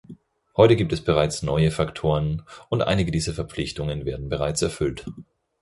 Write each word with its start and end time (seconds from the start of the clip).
Heute 0.57 0.75
gibt 0.77 0.93
es 0.93 1.03
bereits 1.03 1.43
neue 1.43 1.69
Faktoren, 1.69 2.41
und 2.69 2.81
einige 2.81 3.11
dieser 3.11 3.35
Verpflichtungen 3.35 4.03
werden 4.03 4.29
bereits 4.29 4.63
erfüllt. 4.63 5.05